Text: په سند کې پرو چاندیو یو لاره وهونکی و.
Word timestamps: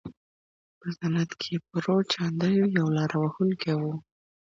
په 0.79 0.87
سند 0.97 1.29
کې 1.41 1.53
پرو 1.69 1.97
چاندیو 2.11 2.65
یو 2.77 2.87
لاره 2.97 3.17
وهونکی 3.19 3.73
و. 3.79 3.83